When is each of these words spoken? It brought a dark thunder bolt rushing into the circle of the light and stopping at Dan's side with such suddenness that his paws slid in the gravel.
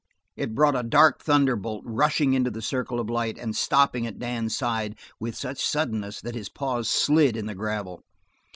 It 0.35 0.55
brought 0.55 0.75
a 0.75 0.81
dark 0.81 1.21
thunder 1.23 1.55
bolt 1.55 1.83
rushing 1.85 2.33
into 2.33 2.49
the 2.49 2.63
circle 2.63 2.99
of 2.99 3.05
the 3.05 3.13
light 3.13 3.37
and 3.37 3.55
stopping 3.55 4.07
at 4.07 4.17
Dan's 4.17 4.57
side 4.57 4.95
with 5.19 5.35
such 5.35 5.63
suddenness 5.63 6.21
that 6.21 6.33
his 6.33 6.49
paws 6.49 6.89
slid 6.89 7.37
in 7.37 7.45
the 7.45 7.53
gravel. 7.53 8.01